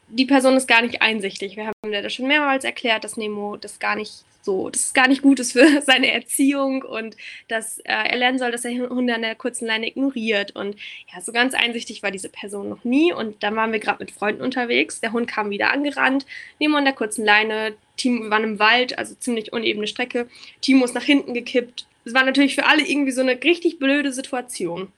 [0.09, 1.57] die Person ist gar nicht einsichtig.
[1.57, 4.95] Wir haben ja das schon mehrmals erklärt, dass Nemo das gar nicht so, dass es
[4.95, 7.17] gar nicht gut ist für seine Erziehung und
[7.49, 10.57] dass äh, er lernen soll, dass er Hunde an der kurzen Leine ignoriert.
[10.57, 10.77] Und
[11.13, 13.13] ja, so ganz einsichtig war diese Person noch nie.
[13.13, 15.01] Und dann waren wir gerade mit Freunden unterwegs.
[15.01, 16.25] Der Hund kam wieder angerannt,
[16.59, 20.29] Nemo an der kurzen Leine, Timo war im Wald, also ziemlich unebene Strecke.
[20.63, 21.87] Timo ist nach hinten gekippt.
[22.05, 24.93] Es war natürlich für alle irgendwie so eine richtig blöde Situation.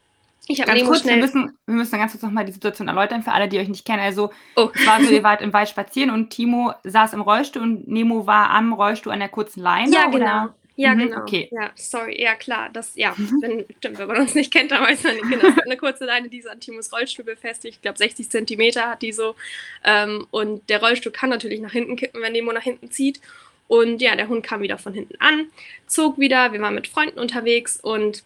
[0.46, 1.18] Ich habe kurz, wir schnell.
[1.20, 4.00] müssen, wir müssen ganz kurz nochmal die Situation erläutern für alle, die euch nicht kennen.
[4.00, 4.70] Also, Oh.
[4.74, 8.26] es war so, ihr wart im Wald spazieren und Timo saß im Rollstuhl und Nemo
[8.26, 9.92] war am Rollstuhl an der kurzen Leine.
[9.92, 10.16] Ja, genau.
[10.16, 10.54] Oder?
[10.76, 11.18] Ja, Mhm, genau.
[11.20, 11.48] okay.
[11.52, 12.20] Ja, sorry.
[12.22, 12.70] Ja, klar.
[12.72, 13.38] Das, ja, Mhm.
[13.42, 15.54] wenn, stimmt, wenn man uns nicht kennt, dann weiß man nicht genau.
[15.64, 17.76] Eine kurze Leine, die ist an Timos Rollstuhl befestigt.
[17.76, 19.36] Ich glaube, 60 Zentimeter hat die so.
[19.84, 23.20] Ähm, und der Rollstuhl kann natürlich nach hinten kippen, wenn Nemo nach hinten zieht.
[23.68, 25.46] Und ja, der Hund kam wieder von hinten an,
[25.86, 26.52] zog wieder.
[26.52, 28.24] Wir waren mit Freunden unterwegs und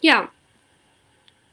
[0.00, 0.28] ja,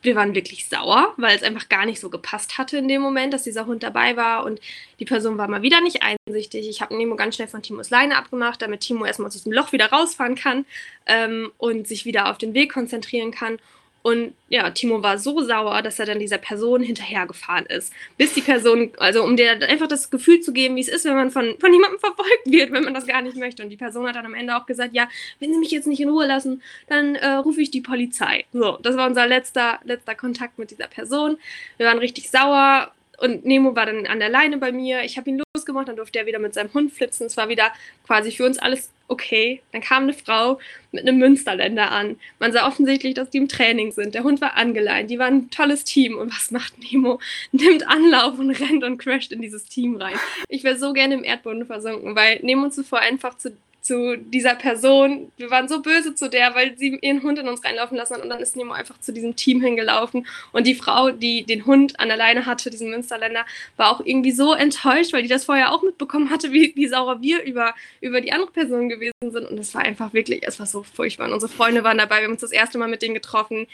[0.07, 3.33] wir waren wirklich sauer, weil es einfach gar nicht so gepasst hatte in dem Moment,
[3.33, 4.59] dass dieser Hund dabei war und
[4.99, 6.67] die Person war mal wieder nicht einsichtig.
[6.69, 9.73] Ich habe Nemo ganz schnell von Timos Leine abgemacht, damit Timo erstmal aus diesem Loch
[9.73, 10.65] wieder rausfahren kann
[11.05, 13.59] ähm, und sich wieder auf den Weg konzentrieren kann.
[14.07, 17.91] Und ja, Timo war so sauer, dass er dann dieser Person hinterhergefahren ist.
[18.17, 21.17] Bis die Person, also um dir einfach das Gefühl zu geben, wie es ist, wenn
[21.17, 23.63] man von, von jemandem verfolgt wird, wenn man das gar nicht möchte.
[23.63, 25.09] Und die Person hat dann am Ende auch gesagt, ja,
[25.41, 28.45] wenn sie mich jetzt nicht in Ruhe lassen, dann äh, rufe ich die Polizei.
[28.53, 31.37] So, das war unser letzter, letzter Kontakt mit dieser Person.
[31.75, 35.03] Wir waren richtig sauer und Nemo war dann an der Leine bei mir.
[35.03, 35.37] Ich habe ihn
[35.77, 37.27] losgemacht, dann durfte er wieder mit seinem Hund flitzen.
[37.27, 37.71] Es war wieder
[38.05, 39.61] quasi für uns alles okay.
[39.71, 40.59] Dann kam eine Frau
[40.91, 42.19] mit einem Münsterländer an.
[42.39, 44.15] Man sah offensichtlich, dass die im Training sind.
[44.15, 45.09] Der Hund war angeleint.
[45.09, 46.17] Die waren ein tolles Team.
[46.17, 47.19] Und was macht Nemo?
[47.51, 50.15] Nimmt Anlauf und rennt und crasht in dieses Team rein.
[50.49, 53.55] Ich wäre so gerne im Erdboden versunken, weil Nemo zuvor einfach zu
[53.87, 55.31] zu dieser Person.
[55.37, 58.21] Wir waren so böse zu der, weil sie ihren Hund in uns reinlaufen lassen hat.
[58.21, 60.27] Und dann ist Nemo einfach zu diesem Team hingelaufen.
[60.51, 63.45] Und die Frau, die den Hund an der Leine hatte, diesen Münsterländer,
[63.77, 67.21] war auch irgendwie so enttäuscht, weil die das vorher auch mitbekommen hatte, wie, wie sauer
[67.21, 69.45] wir über, über die andere Person gewesen sind.
[69.49, 71.27] Und es war einfach wirklich, es war so furchtbar.
[71.27, 73.67] Und unsere Freunde waren dabei, wir haben uns das erste Mal mit denen getroffen.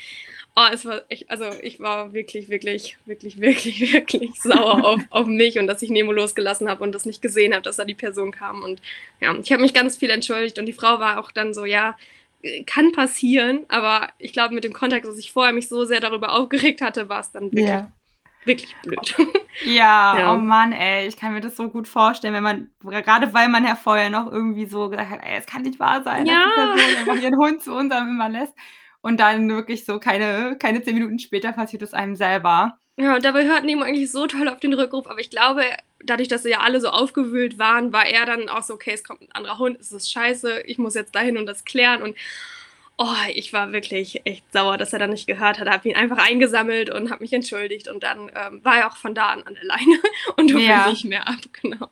[0.55, 5.25] Oh, es war echt, also ich war wirklich, wirklich, wirklich, wirklich, wirklich sauer auf, auf
[5.27, 7.95] mich und dass ich Nemo losgelassen habe und das nicht gesehen habe, dass da die
[7.95, 8.61] Person kam.
[8.61, 8.81] Und
[9.19, 11.97] ja, ich habe mich ganz viel entschuldigt und die Frau war auch dann so, ja,
[12.67, 16.33] kann passieren, aber ich glaube, mit dem Kontext, dass ich vorher mich so sehr darüber
[16.33, 17.91] aufgeregt hatte, war es dann wirklich, Ja.
[18.45, 19.15] wirklich blöd.
[19.63, 20.33] Ja, Ja.
[20.33, 23.65] oh Mann, ey, ich kann mir das so gut vorstellen, wenn man, gerade weil man
[23.65, 26.43] ja vorher noch irgendwie so gesagt hat, ey, es kann nicht wahr sein, Ja.
[26.55, 28.53] dass die Person einfach ihren Hund zu unserem immer lässt.
[29.03, 32.79] Und dann wirklich so keine, keine zehn Minuten später passiert es einem selber.
[32.97, 35.63] Ja, und dabei hört Nemo eigentlich so toll auf den Rückruf, aber ich glaube,
[36.03, 39.03] dadurch, dass sie ja alle so aufgewühlt waren, war er dann auch so, okay, es
[39.03, 42.15] kommt ein anderer Hund, es ist scheiße, ich muss jetzt dahin und das klären und
[42.97, 46.19] oh, ich war wirklich echt sauer, dass er dann nicht gehört hat, habe ihn einfach
[46.19, 49.55] eingesammelt und habe mich entschuldigt und dann ähm, war er auch von da an an
[49.55, 49.99] der Leine
[50.37, 50.89] und durfte Ja.
[50.89, 51.89] nicht mehr ab, genau.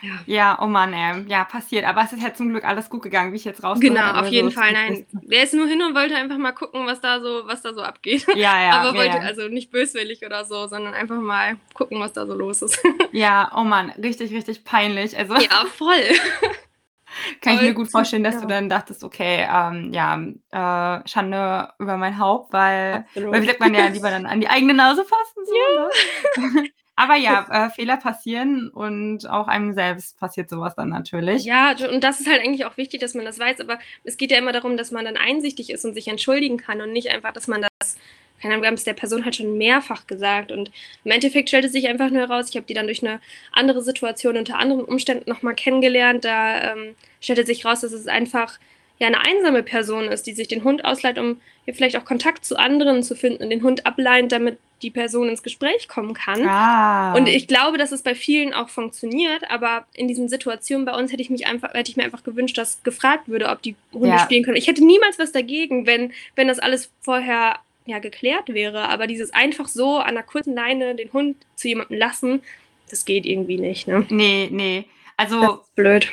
[0.00, 0.12] Ja.
[0.26, 1.84] Ja, oh Mann, ey, ja, passiert.
[1.84, 4.16] Aber es ist halt zum Glück alles gut gegangen, wie ich jetzt rausgehört Genau, auf
[4.16, 4.72] Also, jeden Fall.
[4.72, 7.74] Nein, der ist nur hin und wollte einfach mal gucken, was da so, was da
[7.74, 8.26] so abgeht.
[8.34, 9.22] Ja, ja, Aber ja, wollte ja.
[9.22, 12.80] also nicht böswillig oder so, sondern einfach mal gucken, was da so los ist.
[13.12, 15.16] ja, oh Mann, richtig, richtig peinlich.
[15.16, 15.94] Also ja, voll.
[17.40, 18.40] kann ich voll mir gut vorstellen, dass ja.
[18.42, 20.16] du dann dachtest, okay, ähm, ja,
[20.50, 23.32] äh, Schande über mein Haupt, weil Absolut.
[23.32, 25.44] Weil wie sagt man ja lieber dann an die eigene Nase fassen.
[25.44, 26.68] So, ne?
[26.98, 31.44] Aber ja, äh, Fehler passieren und auch einem selbst passiert sowas dann natürlich.
[31.44, 34.32] Ja, und das ist halt eigentlich auch wichtig, dass man das weiß, aber es geht
[34.32, 37.32] ja immer darum, dass man dann einsichtig ist und sich entschuldigen kann und nicht einfach,
[37.32, 37.96] dass man das,
[38.42, 40.72] keine Ahnung, wir haben es der Person halt schon mehrfach gesagt und
[41.04, 43.20] im Endeffekt stellte sich einfach nur heraus, ich habe die dann durch eine
[43.52, 48.58] andere Situation unter anderen Umständen nochmal kennengelernt, da ähm, stellte sich raus, dass es einfach
[48.98, 52.44] ja eine einsame Person ist, die sich den Hund ausleiht, um hier vielleicht auch Kontakt
[52.44, 56.46] zu anderen zu finden und den Hund ableint, damit die Person ins Gespräch kommen kann.
[56.48, 57.12] Ah.
[57.14, 61.10] Und ich glaube, dass es bei vielen auch funktioniert, aber in diesen Situationen bei uns
[61.12, 64.08] hätte ich mich einfach, hätte ich mir einfach gewünscht, dass gefragt würde, ob die Hunde
[64.10, 64.18] Ja.
[64.20, 64.56] spielen können.
[64.56, 68.88] Ich hätte niemals was dagegen, wenn, wenn das alles vorher ja geklärt wäre.
[68.88, 72.42] Aber dieses einfach so an einer kurzen Leine den Hund zu jemandem lassen,
[72.90, 74.06] das geht irgendwie nicht, ne?
[74.10, 74.84] Nee, nee.
[75.16, 76.08] Das Also ist blöd.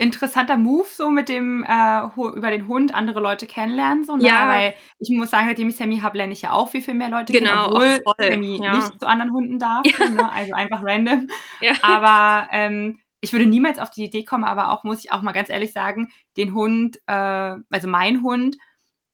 [0.00, 4.04] Interessanter Move, so mit dem äh, über den Hund andere Leute kennenlernen.
[4.04, 4.26] So, ne?
[4.26, 4.48] Ja.
[4.48, 7.10] Weil ich muss sagen, seitdem ich Sammy habe, lerne ich ja auch viel, viel mehr
[7.10, 8.76] Leute Genau, kennen, obwohl Sammy ja.
[8.76, 9.84] nicht zu anderen Hunden darf.
[9.86, 10.08] Ja.
[10.08, 10.32] Ne?
[10.32, 11.28] Also einfach random.
[11.60, 11.72] Ja.
[11.82, 15.32] Aber ähm, ich würde niemals auf die Idee kommen, aber auch, muss ich auch mal
[15.32, 18.56] ganz ehrlich sagen, den Hund, äh, also mein Hund,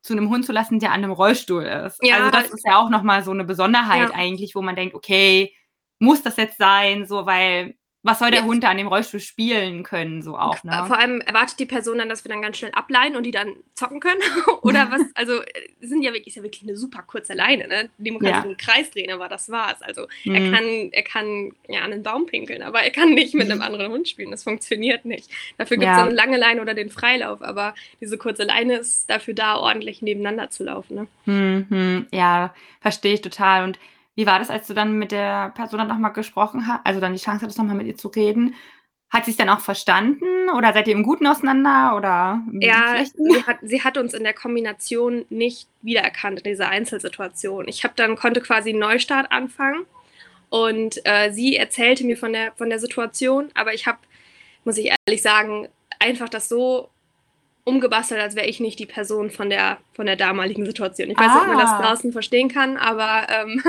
[0.02, 1.98] zu einem Hund zu lassen, der an einem Rollstuhl ist.
[2.00, 2.18] Ja.
[2.18, 5.52] Also das ist ja auch nochmal so eine Besonderheit eigentlich, wo man denkt, okay,
[5.98, 7.74] muss das jetzt sein, so, weil
[8.06, 8.46] was soll der Ja.
[8.46, 10.84] Hund da an dem Rollstuhl spielen können, so auch, ne?
[10.86, 13.54] Vor allem erwartet die Person dann, dass wir dann ganz schnell ableihen und die dann
[13.74, 14.20] zocken können.
[14.62, 15.40] Oder was, also
[15.80, 17.90] sind ja wirklich, ist ja wirklich eine super kurze Leine, ne?
[17.98, 18.42] Nemo kann Ja.
[18.42, 19.82] einen Kreis drehen, aber das war's.
[19.82, 20.34] Also Mhm.
[20.34, 23.58] er kann, er kann ja an einen Baum pinkeln, aber er kann nicht mit einem
[23.58, 23.64] Mhm.
[23.66, 24.30] anderen Hund spielen.
[24.30, 25.30] Das funktioniert nicht.
[25.58, 26.04] Dafür gibt es Ja.
[26.04, 30.50] eine lange Leine oder den Freilauf, aber diese kurze Leine ist dafür da, ordentlich nebeneinander
[30.50, 30.94] zu laufen.
[30.96, 31.06] Ne?
[31.24, 33.64] Hm, hm, ja, verstehe ich total.
[33.64, 33.78] Und
[34.16, 37.12] wie war das, als du dann mit der Person dann nochmal gesprochen hast, also dann
[37.12, 38.54] die Chance hattest, nochmal mit ihr zu reden?
[39.10, 43.44] Hat sie es dann auch verstanden oder seid ihr im Guten auseinander oder Ja, sie
[43.46, 47.68] hat, sie hat uns in der Kombination nicht wiedererkannt in dieser Einzelsituation.
[47.68, 49.86] Ich habe dann konnte quasi einen Neustart anfangen
[50.48, 53.98] und äh, sie erzählte mir von der von der Situation, aber ich habe,
[54.64, 55.68] muss ich ehrlich sagen,
[56.00, 56.88] einfach das so
[57.66, 61.10] umgebastelt, als wäre ich nicht die Person von der von der damaligen Situation.
[61.10, 61.82] Ich weiß nicht, ob man das Ah.
[61.82, 63.62] draußen verstehen kann, aber ähm,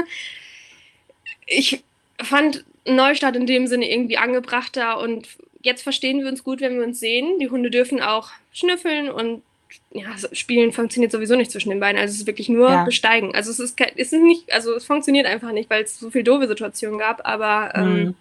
[1.45, 1.83] ich
[2.21, 5.27] fand Neustart in dem Sinne irgendwie angebrachter und
[5.62, 7.39] jetzt verstehen wir uns gut, wenn wir uns sehen.
[7.39, 9.41] Die Hunde dürfen auch schnüffeln und
[9.91, 11.99] ja, Spielen funktioniert sowieso nicht zwischen den beiden.
[11.99, 12.83] Also es ist wirklich nur Ja.
[12.86, 13.36] besteigen.
[13.36, 16.23] Also es ist, es ist nicht, also es funktioniert einfach nicht, weil es so viel
[16.23, 17.27] doofe Situationen gab.
[17.27, 18.15] Aber ähm, Mhm.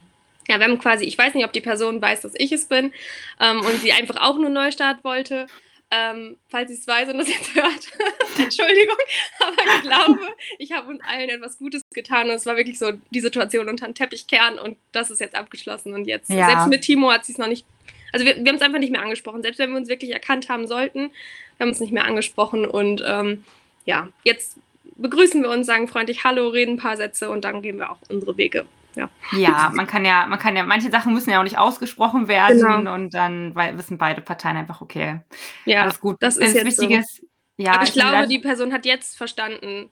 [0.48, 2.92] ja, wir haben quasi, ich weiß nicht, ob die Person weiß, dass ich es bin
[3.40, 5.46] ähm, und sie einfach auch nur Neustart wollte.
[5.90, 7.92] Ähm, falls sie es weiß und das jetzt hört,
[8.38, 8.96] Entschuldigung,
[9.38, 10.20] aber ich glaube,
[10.58, 13.86] ich habe uns allen etwas Gutes getan und es war wirklich so die Situation unter
[13.86, 16.46] den Teppich kehren und das ist jetzt abgeschlossen und jetzt, Ja.
[16.46, 17.64] selbst mit Timo hat sie es noch nicht,
[18.12, 20.48] also wir, wir haben es einfach nicht mehr angesprochen, selbst wenn wir uns wirklich erkannt
[20.48, 21.12] haben sollten,
[21.56, 23.44] wir haben uns nicht mehr angesprochen und ähm,
[23.84, 24.58] ja, jetzt
[24.96, 27.98] begrüßen wir uns, sagen freundlich Hallo, reden ein paar Sätze und dann gehen wir auch
[28.08, 28.66] unsere Wege.
[28.96, 29.08] Ja.
[29.32, 32.58] Ja, man kann ja, man kann ja, manche Sachen müssen ja auch nicht ausgesprochen werden
[32.60, 32.94] Genau.
[32.94, 35.20] und dann wissen beide Parteien einfach, okay,
[35.66, 36.16] Ja, alles gut.
[36.20, 36.82] das ist jetzt so.
[36.82, 37.22] wichtig ist,
[37.58, 39.90] ja, Aber ich glaube, die Person hat jetzt verstanden.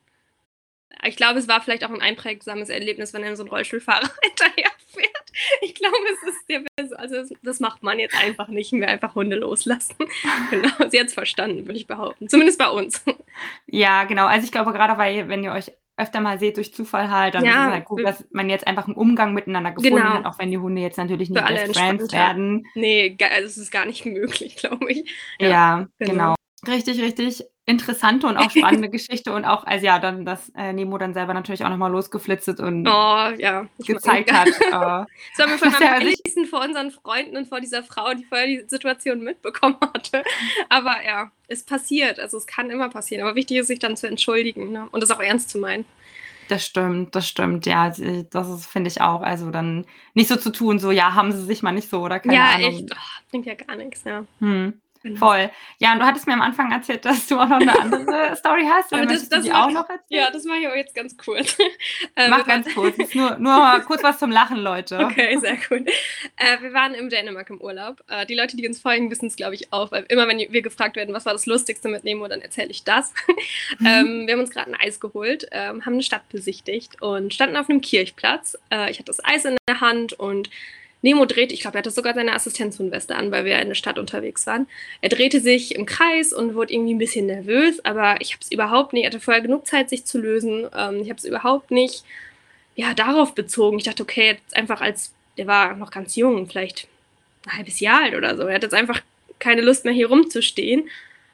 [1.03, 5.33] Ich glaube, es war vielleicht auch ein einprägsames Erlebnis, wenn einem so ein Rollstuhlfahrer hinterherfährt.
[5.61, 8.89] Ich glaube, es ist der Person, also das, das macht man jetzt einfach nicht mehr,
[8.89, 9.97] einfach Hunde loslassen.
[10.51, 12.29] Genau, sie hat es verstanden, würde ich behaupten.
[12.29, 13.03] Zumindest bei uns.
[13.67, 14.27] Ja, genau.
[14.27, 17.45] Also ich glaube gerade, weil wenn ihr euch öfter mal seht durch Zufall halt, dann
[17.45, 20.11] Ja, ist es halt gut, dass man jetzt einfach einen Umgang miteinander gefunden Genau.
[20.15, 22.67] hat, auch wenn die Hunde jetzt natürlich nicht Best Friends werden.
[22.75, 25.15] Nee, also es ist gar nicht möglich, glaube ich.
[25.39, 26.13] Ja, Ja, genau.
[26.13, 26.35] genau.
[26.67, 30.99] Richtig, richtig interessante und auch spannende Geschichte und auch, also ja, dann, dass äh, Nemo
[30.99, 33.67] dann selber natürlich auch nochmal losgeflitzt und Oh, ja.
[33.79, 34.49] Gezeigt hat.
[34.49, 34.61] Äh,
[35.37, 38.25] Das war mir von meinem ja Ältesten vor unseren Freunden und vor dieser Frau, die
[38.25, 40.23] vorher die Situation mitbekommen hatte.
[40.69, 42.19] Aber ja, es passiert.
[42.21, 43.23] Also es kann immer passieren.
[43.27, 44.89] Aber wichtig ist, sich dann zu entschuldigen ne?
[44.93, 45.87] und das auch ernst zu meinen.
[46.49, 47.89] das stimmt, das stimmt, ja,
[48.31, 49.23] das ist, finde ich auch.
[49.23, 52.21] Also dann nicht so zu tun, so, ja, haben sie sich mal nicht so oder
[52.21, 52.75] keine ja, Ahnung.
[52.75, 52.91] echt.
[52.93, 52.97] Oh,
[53.31, 54.27] bringt ja gar nichts, ja.
[54.41, 54.81] Hm.
[55.05, 55.19] Genau.
[55.19, 55.51] Voll.
[55.79, 58.65] Ja, und du hattest mir am Anfang erzählt, dass du auch noch eine andere Story
[58.69, 58.91] hast.
[58.93, 60.01] Aber das- das mach- auch noch erzählen?
[60.09, 61.57] Ja, das mache ich aber jetzt ganz kurz.
[62.17, 62.97] Äh, Mach ganz kurz.
[63.15, 64.99] Nur, nur kurz was zum Lachen, Leute.
[65.01, 65.87] Okay, sehr gut.
[66.37, 68.03] Äh, wir waren im Dänemark im Urlaub.
[68.09, 69.91] Äh, die Leute, die uns folgen, wissen es, glaube ich, auch.
[69.91, 72.85] Weil immer, wenn wir gefragt werden, was war das Lustigste mit Nemo, dann erzähle ich
[72.85, 73.13] das.
[73.81, 73.87] Mhm.
[73.87, 77.57] ähm, wir haben uns gerade ein Eis geholt, ähm, haben eine Stadt besichtigt und standen
[77.57, 78.57] auf einem Kirchplatz.
[78.71, 80.49] Äh, ich hatte das Eis in der Hand und
[81.05, 83.99] Nemo dreht, ich glaube, er hatte sogar seine Assistenzhundweste an, weil wir in der Stadt
[83.99, 84.67] unterwegs waren.
[85.03, 88.51] Er drehte sich im Kreis und wurde irgendwie ein bisschen nervös, aber ich habe es
[88.51, 90.67] überhaupt nicht, er hatte vorher genug Zeit, sich zu lösen.
[90.75, 92.05] Ähm, ich habe es überhaupt nicht
[92.75, 93.77] ja, darauf bezogen.
[93.77, 96.89] Ich dachte, okay, jetzt einfach als, der war noch ganz jung, vielleicht
[97.45, 98.45] ein halbes Jahr alt oder so.
[98.45, 99.03] Er hat jetzt einfach
[99.39, 100.89] keine Lust mehr hier rumzustehen.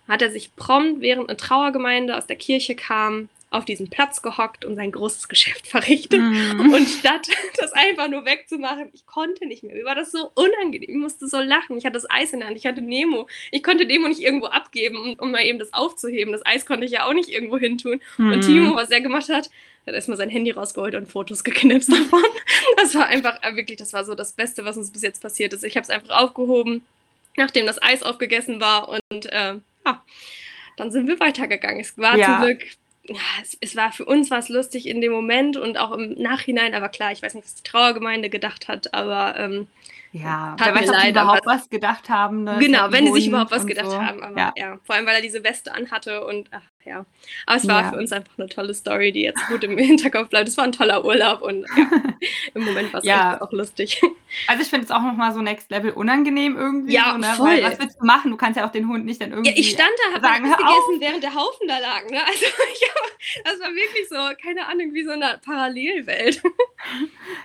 [0.08, 4.64] Hat er sich prompt, während eine Trauergemeinde aus der Kirche kam, auf diesen Platz gehockt
[4.64, 6.20] und sein großes Geschäft verrichtet.
[6.20, 6.72] Mhm.
[6.72, 7.26] Und statt
[7.58, 9.74] das einfach nur wegzumachen, ich konnte nicht mehr.
[9.74, 10.88] Mir war das so unangenehm.
[10.88, 11.76] Ich musste so lachen.
[11.76, 12.56] Ich hatte das Eis in der Hand.
[12.56, 13.28] Ich hatte Nemo.
[13.50, 16.32] Ich konnte Nemo nicht irgendwo abgeben, um, um mal eben das aufzuheben.
[16.32, 18.00] Das Eis konnte ich ja auch nicht irgendwo hin tun.
[18.18, 18.40] Und Mhm.
[18.40, 19.50] Timo, was er gemacht hat,
[19.86, 22.22] hat erstmal sein Handy rausgeholt und Fotos geknipst davon.
[22.76, 25.52] Das war einfach, äh, wirklich, das war so das Beste, was uns bis jetzt passiert
[25.52, 25.64] ist.
[25.64, 26.84] Ich habe es einfach aufgehoben,
[27.36, 28.88] nachdem das Eis aufgegessen war.
[28.90, 29.54] Und äh,
[29.86, 30.04] ja,
[30.76, 31.80] dann sind wir weitergegangen.
[31.80, 32.26] Es war Ja.
[32.38, 32.66] zum Glück,
[33.04, 36.74] ja, es, es war für uns was lustig in dem Moment und auch im Nachhinein.
[36.74, 39.66] Aber klar, ich weiß nicht, was die Trauergemeinde gedacht hat, aber ähm,
[40.12, 42.44] Ja, wer weiß, ob die überhaupt aber- was gedacht haben.
[42.44, 42.56] Ne?
[42.60, 44.00] Genau, wenn die sich überhaupt was gedacht so.
[44.02, 44.22] haben.
[44.22, 44.52] Aber ja.
[44.56, 44.78] Ja.
[44.84, 47.04] vor allem, weil er diese Weste anhatte und ach ja.
[47.46, 47.90] Aber es war Ja.
[47.90, 50.48] für uns einfach eine tolle Story, die jetzt gut im Hinterkopf bleibt.
[50.48, 51.90] Es war ein toller Urlaub und ja,
[52.54, 53.40] im Moment war es Ja.
[53.40, 54.00] auch lustig.
[54.46, 56.92] Also ich finde es auch nochmal so next level unangenehm irgendwie.
[56.92, 57.26] Ja, so, ne?
[57.36, 57.48] voll.
[57.48, 58.30] Weil, was willst du machen?
[58.30, 59.50] Du kannst ja auch den Hund nicht dann irgendwie.
[59.50, 60.56] Ja, ich stand da, habe sagen, auf.
[60.56, 62.08] gegessen, während der Haufen da lag.
[62.08, 62.20] Ne?
[62.24, 66.40] Also ich hab, das war wirklich so, keine Ahnung, wie so eine Parallelwelt.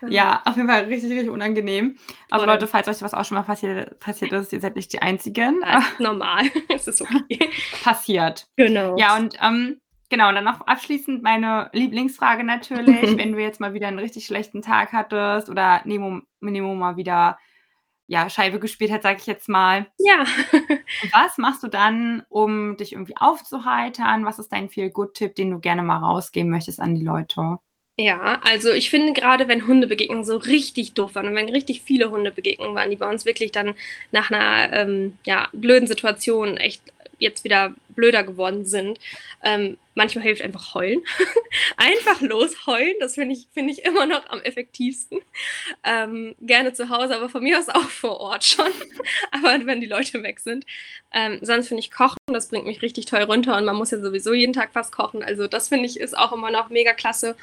[0.07, 1.97] Ja, auf jeden Fall richtig, richtig unangenehm.
[2.29, 2.53] Aber Voll.
[2.53, 5.63] Leute, falls euch was auch schon mal passiert, passiert ist, ihr seid nicht die Einzigen.
[5.97, 6.43] Normal.
[6.69, 7.49] es ist okay.
[7.83, 8.45] passiert.
[8.57, 8.95] Genau.
[8.97, 12.85] Ja, und ähm, genau, dann noch abschließend meine Lieblingsfrage natürlich,
[13.17, 17.37] wenn du jetzt mal wieder einen richtig schlechten Tag hattest oder Nemo, Nemo mal wieder
[18.07, 19.87] ja, Scheibe gespielt hat, sage ich jetzt mal.
[19.97, 20.25] ja.
[21.11, 24.25] Was machst du dann, um dich irgendwie aufzuheitern?
[24.25, 27.57] Was ist dein Feel-Good-Tipp, den du gerne mal rausgeben möchtest an die Leute?
[27.97, 32.11] Ja, also ich finde gerade, wenn Hundebegegnungen so richtig doof waren und wenn richtig viele
[32.11, 33.73] Hundebegegnungen waren, die bei uns wirklich dann
[34.11, 36.81] nach einer ähm, ja, blöden Situation echt
[37.19, 38.99] jetzt wieder blöder geworden sind.
[39.43, 41.03] Ähm, manchmal hilft einfach heulen.
[41.77, 45.19] einfach los heulen, das finde ich, find ich immer noch am effektivsten.
[45.83, 48.71] Ähm, gerne zu Hause, aber von mir aus auch vor Ort schon.
[49.31, 50.65] aber wenn die Leute weg sind.
[51.13, 53.99] Ähm, sonst finde ich Kochen, das bringt mich richtig toll runter und man muss ja
[53.99, 55.23] sowieso jeden Tag was kochen.
[55.23, 57.35] Also das finde ich ist auch immer noch mega klasse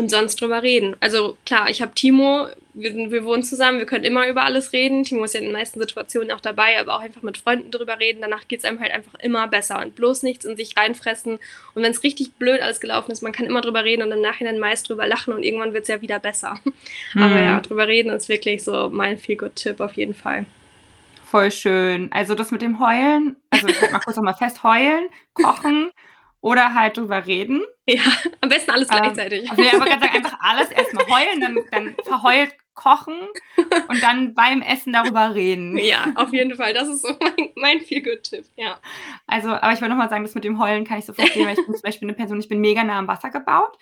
[0.00, 0.96] und sonst drüber reden.
[1.00, 5.04] Also klar, ich habe Timo, wir, wir, wohnen zusammen, wir können immer über alles reden.
[5.04, 8.00] Timo ist ja in den meisten Situationen auch dabei, aber auch einfach mit Freunden drüber
[8.00, 8.20] reden.
[8.22, 11.38] Danach geht es einem halt einfach immer besser und bloß nichts in sich reinfressen.
[11.74, 14.22] Und wenn es richtig blöd alles gelaufen ist, man kann immer drüber reden und im
[14.22, 16.58] Nachhinein meist drüber lachen und irgendwann wird es ja wieder besser.
[17.12, 17.22] Mhm.
[17.22, 20.46] Aber ja, drüber reden ist wirklich so mein Feel-Good-Tipp auf jeden Fall.
[21.24, 22.10] Voll schön.
[22.12, 25.90] Also das mit dem Heulen, also ich mal kurz nochmal fest, heulen, kochen
[26.40, 27.62] oder halt drüber reden.
[27.94, 28.02] Ja,
[28.40, 29.50] am besten alles ähm, gleichzeitig.
[29.50, 33.14] Also ja, aber ganz einfach alles erstmal heulen, dann, dann verheult kochen
[33.88, 35.76] und dann beim Essen darüber reden.
[35.76, 36.72] Ja, auf jeden Fall.
[36.72, 38.78] Das ist so mein, mein Feel-Good-Tipp, ja.
[39.26, 41.58] Also, aber ich wollte nochmal sagen, das mit dem Heulen kann ich so verstehen, weil
[41.58, 43.76] ich bin zum Beispiel eine Person, ich bin mega nah am Wasser gebaut,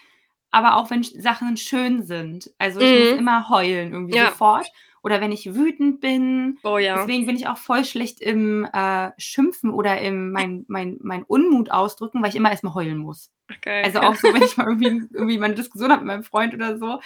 [0.51, 2.51] aber auch wenn Sachen schön sind.
[2.59, 3.11] Also ich mhm.
[3.11, 4.31] muss immer heulen irgendwie ja.
[4.31, 4.67] sofort
[5.09, 6.59] oder wenn ich wütend bin.
[6.63, 6.99] Oh ja.
[6.99, 11.71] Deswegen bin ich auch voll schlecht im äh, Schimpfen oder im mein, mein, mein Unmut
[11.71, 13.33] ausdrücken, weil ich immer erstmal heulen muss.
[13.51, 16.53] Okay, also auch so, wenn ich mal irgendwie, irgendwie meine Diskussion habe mit meinem Freund
[16.53, 17.01] oder so,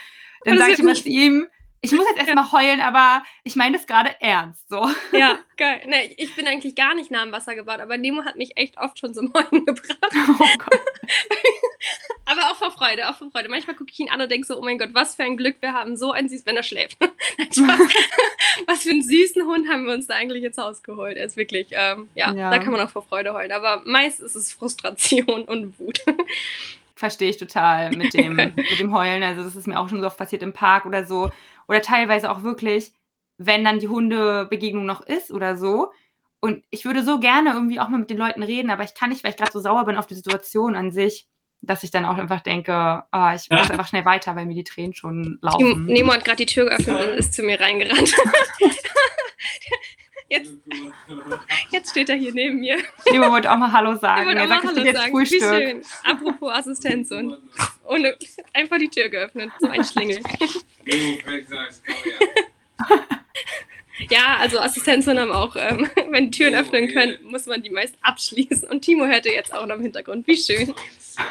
[0.45, 1.47] dann sage ich immer zu ihm,
[1.81, 2.53] ich muss jetzt erstmal ja.
[2.53, 4.69] heulen, aber ich meine das gerade ernst.
[4.69, 4.89] So.
[5.13, 5.83] Ja, geil.
[5.87, 8.79] Nee, ich bin eigentlich gar nicht nah am Wasser gebaut, aber Nemo hat mich echt
[8.79, 9.99] oft schon zum Heulen gebracht.
[10.41, 10.81] Oh Gott.
[12.25, 13.49] aber auch vor Freude, auch vor Freude.
[13.49, 15.57] Manchmal gucke ich ihn an und denke so, oh mein Gott, was für ein Glück
[15.61, 16.99] wir haben, so ein süß, wenn er schläft.
[18.67, 21.17] was für einen süßen Hund haben wir uns da eigentlich jetzt ausgeholt.
[21.17, 23.53] Er ist wirklich, ähm, ja, ja, da kann man auch vor Freude heulen.
[23.53, 26.01] Aber meist ist es Frustration und Wut.
[26.95, 29.23] Verstehe ich total mit dem, mit dem Heulen.
[29.23, 31.31] Also das ist mir auch schon so oft passiert im Park oder so
[31.69, 32.93] oder teilweise auch wirklich,
[33.39, 35.91] wenn dann die Hundebegegnung noch ist oder so.
[36.41, 39.11] Und ich würde so gerne irgendwie auch mal mit den Leuten reden, aber ich kann
[39.11, 41.29] nicht, weil ich gerade so sauer bin auf die Situation an sich,
[41.63, 44.65] dass ich dann auch einfach denke, oh, ich muss einfach schnell weiter, weil mir die
[44.65, 45.87] Tränen schon laufen.
[45.87, 48.15] Nemo hat gerade die Tür geöffnet und ist zu mir reingerannt.
[50.29, 50.53] Jetzt,
[51.71, 52.79] jetzt, steht er hier neben mir.
[53.11, 54.31] Nemo wollte auch mal Hallo sagen.
[54.31, 55.13] Er sagt, es jetzt sagen.
[55.13, 55.43] Frühstück.
[55.43, 55.83] Wie schön.
[56.05, 57.37] Apropos Assistenz und
[57.85, 58.17] ohne,
[58.55, 59.51] einfach die Tür geöffnet.
[59.61, 60.21] So ein Schlingel.
[64.11, 68.69] ja, also Assistenzen haben auch, ähm, wenn Türen öffnen können, muss man die meist abschließen.
[68.69, 70.27] Und Timo hörte jetzt auch noch im Hintergrund.
[70.27, 70.75] Wie schön.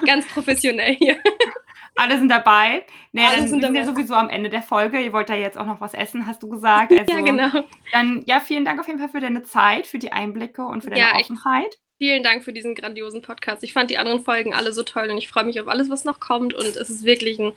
[0.06, 1.18] Ganz professionell hier.
[1.96, 2.86] Alle sind dabei.
[3.12, 5.02] Naja, Alle dann sind, sind wir sowieso am Ende der Folge.
[5.02, 6.92] Ihr wollt ja jetzt auch noch was essen, hast du gesagt.
[7.02, 7.64] Also, ja, genau.
[7.92, 10.90] Dann, ja, vielen Dank auf jeden Fall für deine Zeit, für die Einblicke und für
[10.90, 11.78] deine ja, Offenheit.
[12.02, 13.64] Vielen Dank für diesen grandiosen Podcast.
[13.64, 16.04] Ich fand die anderen Folgen alle so toll und ich freue mich auf alles, was
[16.04, 16.52] noch kommt.
[16.52, 17.54] Und es ist wirklich ein,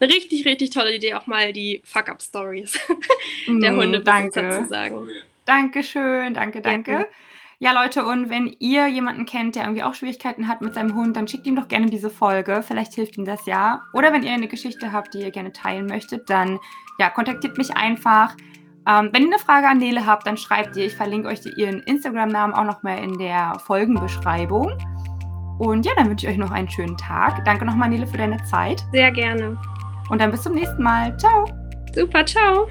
[0.00, 2.76] eine richtig, richtig tolle Idee, auch mal die Fuck-Up-Stories
[3.46, 5.08] der mm, Hunde zu sagen.
[5.44, 6.90] Dankeschön, danke, danke.
[6.90, 7.06] Ja.
[7.60, 11.16] Ja, Leute, und wenn ihr jemanden kennt, der irgendwie auch Schwierigkeiten hat mit seinem Hund,
[11.16, 12.64] dann schickt ihm doch gerne diese Folge.
[12.66, 13.84] Vielleicht hilft ihm das ja.
[13.92, 16.58] Oder wenn ihr eine Geschichte habt, die ihr gerne teilen möchtet, dann
[16.98, 18.34] ja, kontaktiert mich einfach.
[18.86, 20.84] Ähm, wenn ihr eine Frage an Nele habt, dann schreibt ihr.
[20.84, 24.72] Ich verlinke euch ihren Instagram-Namen auch nochmal in der Folgenbeschreibung.
[25.58, 27.44] Und ja, dann wünsche ich euch noch einen schönen Tag.
[27.44, 28.84] Danke nochmal, Nele, für deine Zeit.
[28.92, 29.56] Sehr gerne.
[30.10, 31.16] Und dann bis zum nächsten Mal.
[31.16, 31.46] Ciao.
[31.94, 32.68] Super, ciao.